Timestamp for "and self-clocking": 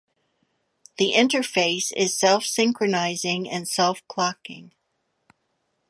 3.47-4.71